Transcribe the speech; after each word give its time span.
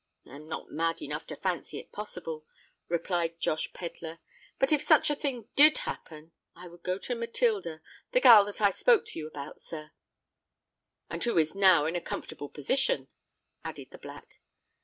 "I 0.25 0.35
am 0.37 0.47
not 0.47 0.71
mad 0.71 0.99
enough 1.03 1.27
to 1.27 1.35
fancy 1.35 1.77
it 1.77 1.91
possible," 1.91 2.43
replied 2.87 3.39
Josh 3.39 3.71
Pedler. 3.71 4.17
"But 4.57 4.71
if 4.71 4.81
such 4.81 5.11
a 5.11 5.15
thing 5.15 5.49
did 5.55 5.77
happen, 5.77 6.31
I 6.55 6.67
would 6.69 6.81
go 6.81 6.97
to 6.97 7.13
Matilda—the 7.13 8.19
gal 8.19 8.43
that 8.45 8.61
I 8.61 8.71
spoke 8.71 9.05
to 9.09 9.19
you 9.19 9.27
about, 9.27 9.61
sir——" 9.61 9.91
"And 11.11 11.23
who 11.23 11.37
is 11.37 11.53
now 11.53 11.85
in 11.85 11.95
a 11.95 12.01
comfortable 12.01 12.49
position," 12.49 13.09
added 13.63 13.91
the 13.91 13.99
Black. 13.99 14.37